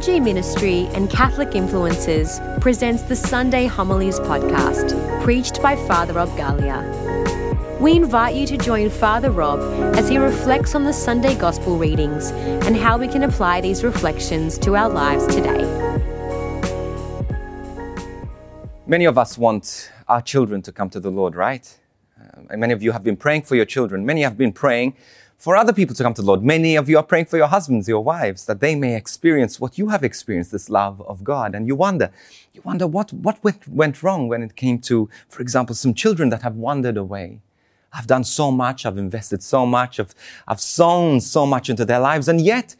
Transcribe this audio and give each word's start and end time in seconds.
FRG 0.00 0.24
Ministry 0.24 0.86
and 0.94 1.10
Catholic 1.10 1.50
Influencers 1.50 2.58
presents 2.58 3.02
the 3.02 3.14
Sunday 3.14 3.66
Homilies 3.66 4.18
podcast, 4.20 4.94
preached 5.22 5.60
by 5.60 5.76
Father 5.76 6.14
Rob 6.14 6.30
Galea. 6.38 7.78
We 7.78 7.96
invite 7.96 8.34
you 8.34 8.46
to 8.46 8.56
join 8.56 8.88
Father 8.88 9.30
Rob 9.30 9.60
as 9.94 10.08
he 10.08 10.16
reflects 10.16 10.74
on 10.74 10.84
the 10.84 10.92
Sunday 10.94 11.34
Gospel 11.34 11.76
readings 11.76 12.30
and 12.30 12.78
how 12.78 12.96
we 12.96 13.08
can 13.08 13.24
apply 13.24 13.60
these 13.60 13.84
reflections 13.84 14.56
to 14.60 14.74
our 14.74 14.88
lives 14.88 15.26
today. 15.26 15.64
Many 18.86 19.04
of 19.04 19.18
us 19.18 19.36
want 19.36 19.92
our 20.08 20.22
children 20.22 20.62
to 20.62 20.72
come 20.72 20.88
to 20.88 21.00
the 21.00 21.10
Lord, 21.10 21.34
right? 21.34 21.78
Uh, 22.18 22.56
many 22.56 22.72
of 22.72 22.82
you 22.82 22.92
have 22.92 23.04
been 23.04 23.18
praying 23.18 23.42
for 23.42 23.54
your 23.54 23.66
children. 23.66 24.06
Many 24.06 24.22
have 24.22 24.38
been 24.38 24.52
praying 24.52 24.96
for 25.40 25.56
other 25.56 25.72
people 25.72 25.94
to 25.94 26.02
come 26.02 26.12
to 26.12 26.20
the 26.20 26.26
Lord. 26.26 26.44
Many 26.44 26.76
of 26.76 26.90
you 26.90 26.98
are 26.98 27.02
praying 27.02 27.24
for 27.24 27.38
your 27.38 27.46
husbands, 27.46 27.88
your 27.88 28.04
wives, 28.04 28.44
that 28.44 28.60
they 28.60 28.74
may 28.74 28.94
experience 28.94 29.58
what 29.58 29.78
you 29.78 29.88
have 29.88 30.04
experienced, 30.04 30.52
this 30.52 30.68
love 30.68 31.00
of 31.08 31.24
God. 31.24 31.54
And 31.54 31.66
you 31.66 31.74
wonder, 31.74 32.10
you 32.52 32.60
wonder 32.62 32.86
what, 32.86 33.10
what 33.14 33.42
went, 33.42 33.66
went 33.66 34.02
wrong 34.02 34.28
when 34.28 34.42
it 34.42 34.54
came 34.54 34.78
to, 34.80 35.08
for 35.30 35.40
example, 35.40 35.74
some 35.74 35.94
children 35.94 36.28
that 36.28 36.42
have 36.42 36.56
wandered 36.56 36.98
away. 36.98 37.40
I've 37.90 38.06
done 38.06 38.22
so 38.22 38.50
much, 38.50 38.84
I've 38.84 38.98
invested 38.98 39.42
so 39.42 39.64
much, 39.64 39.98
I've, 39.98 40.14
I've 40.46 40.60
sown 40.60 41.22
so 41.22 41.46
much 41.46 41.70
into 41.70 41.86
their 41.86 42.00
lives, 42.00 42.28
and 42.28 42.38
yet 42.38 42.76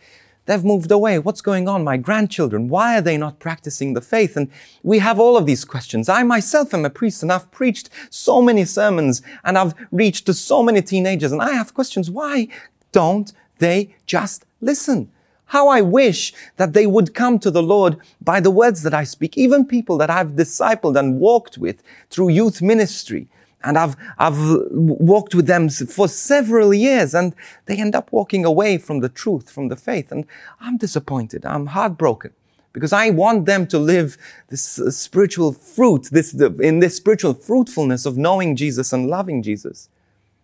They've 0.46 0.64
moved 0.64 0.90
away. 0.90 1.18
What's 1.18 1.42
going 1.42 1.68
on? 1.68 1.84
My 1.84 1.96
grandchildren, 1.96 2.68
why 2.68 2.98
are 2.98 3.00
they 3.00 3.16
not 3.16 3.38
practicing 3.38 3.94
the 3.94 4.00
faith? 4.00 4.36
And 4.36 4.50
we 4.82 4.98
have 4.98 5.20
all 5.20 5.36
of 5.36 5.46
these 5.46 5.64
questions. 5.64 6.08
I 6.08 6.22
myself 6.22 6.74
am 6.74 6.84
a 6.84 6.90
priest 6.90 7.22
and 7.22 7.30
I've 7.30 7.50
preached 7.50 7.90
so 8.10 8.42
many 8.42 8.64
sermons 8.64 9.22
and 9.44 9.56
I've 9.56 9.74
reached 9.92 10.26
to 10.26 10.34
so 10.34 10.62
many 10.62 10.82
teenagers 10.82 11.32
and 11.32 11.42
I 11.42 11.52
have 11.52 11.74
questions. 11.74 12.10
Why 12.10 12.48
don't 12.92 13.32
they 13.58 13.94
just 14.06 14.46
listen? 14.60 15.10
How 15.46 15.68
I 15.68 15.80
wish 15.80 16.32
that 16.56 16.72
they 16.72 16.86
would 16.86 17.14
come 17.14 17.38
to 17.40 17.50
the 17.50 17.62
Lord 17.62 17.98
by 18.20 18.40
the 18.40 18.52
words 18.52 18.82
that 18.82 18.94
I 18.94 19.04
speak, 19.04 19.36
even 19.36 19.66
people 19.66 19.98
that 19.98 20.10
I've 20.10 20.36
discipled 20.36 20.96
and 20.96 21.18
walked 21.18 21.58
with 21.58 21.82
through 22.08 22.28
youth 22.28 22.62
ministry 22.62 23.28
and 23.62 23.76
I've, 23.76 23.96
I've 24.18 24.38
walked 24.70 25.34
with 25.34 25.46
them 25.46 25.68
for 25.68 26.08
several 26.08 26.72
years 26.72 27.14
and 27.14 27.34
they 27.66 27.76
end 27.76 27.94
up 27.94 28.10
walking 28.12 28.44
away 28.44 28.78
from 28.78 29.00
the 29.00 29.08
truth, 29.08 29.50
from 29.50 29.68
the 29.68 29.76
faith. 29.76 30.10
And 30.10 30.24
I'm 30.60 30.78
disappointed. 30.78 31.44
I'm 31.44 31.66
heartbroken 31.66 32.32
because 32.72 32.92
I 32.92 33.10
want 33.10 33.46
them 33.46 33.66
to 33.68 33.78
live 33.78 34.16
this 34.48 34.78
uh, 34.78 34.90
spiritual 34.90 35.52
fruit, 35.52 36.08
this, 36.10 36.32
the, 36.32 36.54
in 36.56 36.78
this 36.78 36.96
spiritual 36.96 37.34
fruitfulness 37.34 38.06
of 38.06 38.16
knowing 38.16 38.56
Jesus 38.56 38.92
and 38.92 39.08
loving 39.08 39.42
Jesus. 39.42 39.88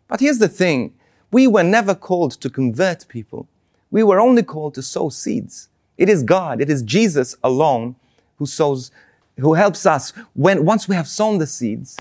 But 0.08 0.20
here's 0.20 0.38
the 0.38 0.48
thing. 0.48 0.92
We 1.32 1.46
were 1.46 1.62
never 1.62 1.94
called 1.94 2.32
to 2.32 2.50
convert 2.50 3.08
people. 3.08 3.48
We 3.90 4.02
were 4.02 4.20
only 4.20 4.42
called 4.42 4.74
to 4.74 4.82
sow 4.82 5.08
seeds. 5.08 5.68
It 5.96 6.08
is 6.08 6.22
God, 6.22 6.60
it 6.60 6.68
is 6.68 6.82
Jesus 6.82 7.36
alone 7.42 7.96
who 8.38 8.46
sows, 8.46 8.90
who 9.38 9.54
helps 9.54 9.86
us 9.86 10.12
when, 10.34 10.64
once 10.64 10.88
we 10.88 10.94
have 10.94 11.08
sown 11.08 11.38
the 11.38 11.46
seeds, 11.46 11.96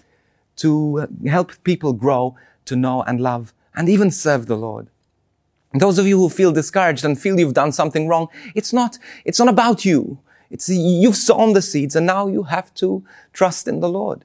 to 0.58 1.02
uh, 1.02 1.30
help 1.30 1.52
people 1.64 1.94
grow 1.94 2.36
to 2.66 2.76
know 2.76 3.04
and 3.04 3.20
love 3.20 3.54
and 3.76 3.90
even 3.90 4.12
serve 4.12 4.48
the 4.48 4.58
Lord. 4.58 4.88
And 5.72 5.82
those 5.82 6.00
of 6.00 6.08
you 6.08 6.18
who 6.18 6.30
feel 6.30 6.52
discouraged 6.52 7.04
and 7.04 7.20
feel 7.20 7.40
you've 7.40 7.54
done 7.54 7.72
something 7.72 8.08
wrong, 8.08 8.30
it's 8.56 8.72
not, 8.72 8.98
it's 9.26 9.40
not 9.40 9.50
about 9.50 9.84
you. 9.84 10.20
It's, 10.50 10.70
you've 10.70 11.18
sown 11.18 11.54
the 11.54 11.62
seeds 11.62 11.96
and 11.96 12.06
now 12.06 12.28
you 12.28 12.44
have 12.44 12.74
to 12.76 13.04
trust 13.34 13.68
in 13.68 13.82
the 13.82 13.90
Lord. 13.90 14.24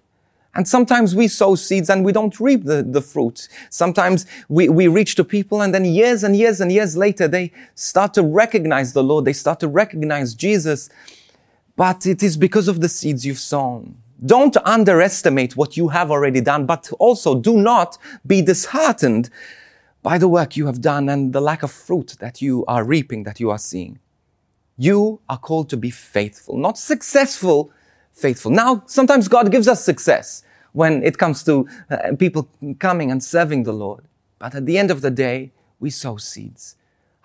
And 0.54 0.66
sometimes 0.66 1.14
we 1.14 1.28
sow 1.28 1.54
seeds 1.54 1.88
and 1.88 2.04
we 2.04 2.12
don't 2.12 2.38
reap 2.40 2.64
the, 2.64 2.82
the 2.82 3.00
fruit. 3.00 3.48
Sometimes 3.70 4.26
we, 4.48 4.68
we 4.68 4.88
reach 4.88 5.14
to 5.16 5.24
people 5.24 5.62
and 5.62 5.72
then 5.72 5.84
years 5.84 6.24
and 6.24 6.36
years 6.36 6.60
and 6.60 6.72
years 6.72 6.96
later, 6.96 7.28
they 7.28 7.52
start 7.74 8.14
to 8.14 8.22
recognize 8.22 8.92
the 8.92 9.02
Lord. 9.02 9.24
They 9.24 9.32
start 9.32 9.60
to 9.60 9.68
recognize 9.68 10.34
Jesus. 10.34 10.90
But 11.76 12.04
it 12.04 12.22
is 12.22 12.36
because 12.36 12.66
of 12.66 12.80
the 12.80 12.88
seeds 12.88 13.24
you've 13.24 13.38
sown. 13.38 13.99
Don't 14.24 14.56
underestimate 14.64 15.56
what 15.56 15.76
you 15.76 15.88
have 15.88 16.10
already 16.10 16.40
done, 16.40 16.66
but 16.66 16.90
also 16.98 17.34
do 17.34 17.56
not 17.56 17.96
be 18.26 18.42
disheartened 18.42 19.30
by 20.02 20.18
the 20.18 20.28
work 20.28 20.56
you 20.56 20.66
have 20.66 20.80
done 20.80 21.08
and 21.08 21.32
the 21.32 21.40
lack 21.40 21.62
of 21.62 21.70
fruit 21.70 22.16
that 22.20 22.42
you 22.42 22.64
are 22.66 22.84
reaping, 22.84 23.24
that 23.24 23.40
you 23.40 23.50
are 23.50 23.58
seeing. 23.58 23.98
You 24.76 25.20
are 25.28 25.38
called 25.38 25.68
to 25.70 25.76
be 25.76 25.90
faithful, 25.90 26.56
not 26.56 26.78
successful, 26.78 27.70
faithful. 28.12 28.50
Now, 28.50 28.82
sometimes 28.86 29.28
God 29.28 29.50
gives 29.50 29.68
us 29.68 29.84
success 29.84 30.42
when 30.72 31.02
it 31.02 31.18
comes 31.18 31.42
to 31.44 31.66
uh, 31.90 32.14
people 32.18 32.48
coming 32.78 33.10
and 33.10 33.22
serving 33.22 33.64
the 33.64 33.72
Lord. 33.72 34.04
But 34.38 34.54
at 34.54 34.66
the 34.66 34.78
end 34.78 34.90
of 34.90 35.00
the 35.00 35.10
day, 35.10 35.52
we 35.80 35.90
sow 35.90 36.16
seeds. 36.16 36.76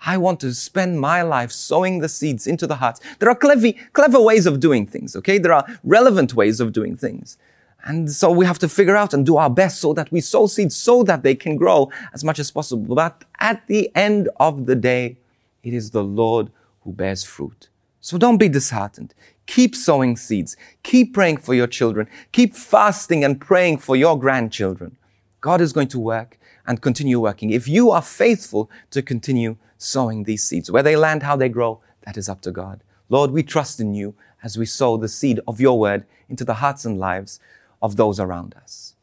I 0.04 0.18
want 0.18 0.40
to 0.40 0.54
spend 0.54 1.00
my 1.00 1.22
life 1.22 1.50
sowing 1.50 2.00
the 2.00 2.08
seeds 2.08 2.46
into 2.46 2.66
the 2.66 2.76
hearts. 2.76 3.00
There 3.18 3.30
are 3.30 3.34
clever, 3.34 3.72
clever 3.92 4.20
ways 4.20 4.46
of 4.46 4.60
doing 4.60 4.86
things, 4.86 5.16
okay? 5.16 5.38
There 5.38 5.52
are 5.52 5.66
relevant 5.84 6.34
ways 6.34 6.60
of 6.60 6.72
doing 6.72 6.96
things. 6.96 7.38
And 7.84 8.10
so 8.10 8.30
we 8.30 8.44
have 8.46 8.58
to 8.60 8.68
figure 8.68 8.96
out 8.96 9.14
and 9.14 9.24
do 9.24 9.36
our 9.36 9.48
best 9.48 9.80
so 9.80 9.92
that 9.94 10.10
we 10.10 10.20
sow 10.20 10.48
seeds 10.48 10.76
so 10.76 11.04
that 11.04 11.22
they 11.22 11.34
can 11.34 11.56
grow 11.56 11.90
as 12.12 12.24
much 12.24 12.38
as 12.38 12.50
possible. 12.50 12.94
But 12.94 13.24
at 13.38 13.66
the 13.68 13.90
end 13.94 14.28
of 14.40 14.66
the 14.66 14.74
day, 14.74 15.18
it 15.62 15.72
is 15.72 15.92
the 15.92 16.02
Lord 16.02 16.50
who 16.82 16.92
bears 16.92 17.22
fruit. 17.22 17.68
So 18.00 18.18
don't 18.18 18.38
be 18.38 18.48
disheartened. 18.48 19.14
Keep 19.46 19.76
sowing 19.76 20.16
seeds. 20.16 20.56
Keep 20.82 21.14
praying 21.14 21.38
for 21.38 21.54
your 21.54 21.66
children. 21.68 22.08
Keep 22.32 22.54
fasting 22.54 23.24
and 23.24 23.40
praying 23.40 23.78
for 23.78 23.96
your 23.96 24.18
grandchildren. 24.18 24.96
God 25.40 25.60
is 25.60 25.72
going 25.72 25.88
to 25.88 25.98
work 25.98 26.38
and 26.66 26.80
continue 26.82 27.20
working. 27.20 27.50
If 27.50 27.68
you 27.68 27.90
are 27.90 28.02
faithful 28.02 28.70
to 28.90 29.02
continue 29.02 29.56
sowing 29.78 30.24
these 30.24 30.42
seeds. 30.42 30.70
Where 30.70 30.82
they 30.82 30.96
land, 30.96 31.22
how 31.22 31.36
they 31.36 31.48
grow, 31.48 31.80
that 32.04 32.16
is 32.16 32.28
up 32.28 32.40
to 32.42 32.50
God. 32.50 32.82
Lord, 33.08 33.30
we 33.30 33.42
trust 33.42 33.80
in 33.80 33.94
you 33.94 34.14
as 34.42 34.58
we 34.58 34.66
sow 34.66 34.96
the 34.96 35.08
seed 35.08 35.40
of 35.46 35.60
your 35.60 35.78
word 35.78 36.04
into 36.28 36.44
the 36.44 36.54
hearts 36.54 36.84
and 36.84 36.98
lives 36.98 37.40
of 37.82 37.96
those 37.96 38.18
around 38.18 38.54
us. 38.54 38.94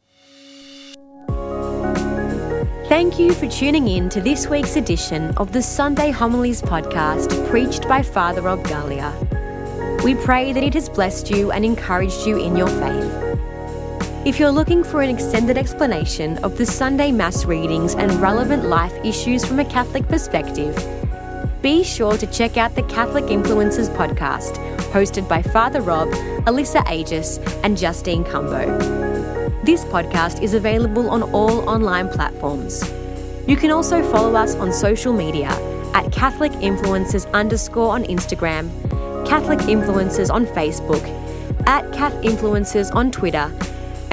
Thank 2.90 3.18
you 3.18 3.34
for 3.34 3.48
tuning 3.48 3.88
in 3.88 4.10
to 4.10 4.22
this 4.22 4.48
week's 4.48 4.76
edition 4.76 5.32
of 5.38 5.52
the 5.52 5.62
Sunday 5.62 6.12
Homilies 6.12 6.62
podcast 6.62 7.50
preached 7.50 7.88
by 7.88 8.04
Father 8.04 8.42
Rob 8.42 8.64
Galea. 8.64 10.04
We 10.04 10.16
pray 10.16 10.54
that 10.54 10.64
it 10.64 10.74
has 10.74 10.90
blessed 10.90 11.30
you 11.32 11.52
and 11.52 11.64
encouraged 11.64 12.28
you 12.28 12.38
in 12.38 12.56
your 12.56 12.68
faith. 12.68 13.33
If 14.26 14.40
you're 14.40 14.52
looking 14.52 14.86
for 14.86 15.02
an 15.02 15.10
extended 15.10 15.58
explanation 15.58 16.38
of 16.46 16.58
the 16.58 16.66
Sunday 16.66 17.12
Mass 17.12 17.44
readings 17.44 17.94
and 17.94 18.10
relevant 18.22 18.64
life 18.64 18.94
issues 19.04 19.44
from 19.44 19.60
a 19.60 19.66
Catholic 19.66 20.08
perspective, 20.08 20.74
be 21.62 21.84
sure 21.84 22.16
to 22.18 22.26
check 22.28 22.56
out 22.56 22.74
the 22.74 22.84
Catholic 22.84 23.26
Influencers 23.26 23.94
podcast, 23.94 24.54
hosted 24.94 25.28
by 25.28 25.42
Father 25.42 25.82
Rob, 25.82 26.08
Alyssa 26.48 26.86
Agius, 26.86 27.38
and 27.66 27.78
Justine 27.78 28.24
Cumbo. 28.24 28.66
This 29.66 29.84
podcast 29.84 30.42
is 30.42 30.54
available 30.54 31.10
on 31.10 31.24
all 31.34 31.68
online 31.68 32.08
platforms. 32.08 32.90
You 33.46 33.58
can 33.58 33.72
also 33.72 34.10
follow 34.10 34.36
us 34.36 34.56
on 34.56 34.72
social 34.72 35.12
media 35.12 35.50
at 35.94 36.14
Catholic 36.14 36.54
Influencers 36.54 37.30
underscore 37.34 37.92
on 37.92 38.06
Instagram, 38.06 38.70
Catholic 39.28 39.60
Influencers 39.60 40.34
on 40.34 40.46
Facebook, 40.46 41.04
at 41.68 41.92
Cat 41.92 42.14
Influencers 42.24 42.94
on 42.96 43.12
Twitter, 43.12 43.52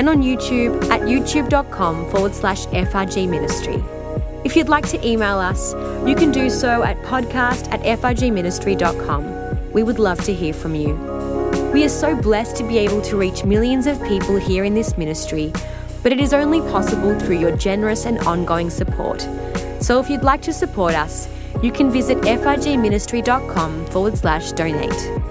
and 0.01 0.09
on 0.09 0.23
YouTube 0.23 0.83
at 0.91 1.03
youtube.com 1.03 2.11
forward 2.11 2.35
slash 2.35 2.65
FRG 2.69 3.29
Ministry. 3.29 3.85
If 4.45 4.57
you'd 4.57 4.71
like 4.71 4.89
to 4.89 5.07
email 5.07 5.39
us, 5.39 5.75
you 6.09 6.15
can 6.17 6.33
do 6.33 6.49
so 6.49 6.83
at 6.83 6.97
podcast 7.03 7.71
at 7.71 7.83
frgministry.com. 7.83 9.73
We 9.73 9.83
would 9.83 9.99
love 9.99 10.25
to 10.25 10.33
hear 10.33 10.55
from 10.55 10.75
you. 10.75 10.95
We 11.75 11.85
are 11.85 11.91
so 11.91 12.17
blessed 12.17 12.57
to 12.57 12.67
be 12.67 12.79
able 12.79 13.03
to 13.03 13.19
reach 13.19 13.45
millions 13.45 13.87
of 13.87 14.03
people 14.05 14.37
here 14.37 14.65
in 14.65 14.73
this 14.73 14.97
ministry, 14.97 15.53
but 16.03 16.13
it 16.13 16.19
is 16.19 16.33
only 16.33 16.61
possible 16.63 17.21
through 17.21 17.39
your 17.39 17.55
generous 17.55 18.07
and 18.07 18.21
ongoing 18.21 18.71
support. 18.71 19.29
So 19.81 20.01
if 20.01 20.09
you'd 20.09 20.23
like 20.23 20.41
to 20.43 20.55
support 20.55 20.95
us, 20.95 21.29
you 21.63 21.71
can 21.71 21.91
visit 21.91 22.17
frgministry.com 22.23 23.85
forward 23.89 24.17
slash 24.17 24.53
donate 24.53 25.31